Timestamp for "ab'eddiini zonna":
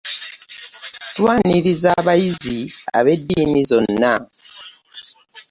2.97-4.13